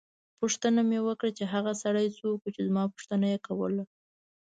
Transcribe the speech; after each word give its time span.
پوښتنه 0.39 0.79
مې 0.89 0.99
وکړه 1.07 1.31
چې 1.37 1.43
هغه 1.53 1.71
سړی 1.83 2.07
څوک 2.19 2.37
وو 2.41 2.53
چې 2.55 2.61
زما 2.69 2.83
پوښتنه 2.93 3.25
یې 3.33 3.39
کوله. 3.47 3.83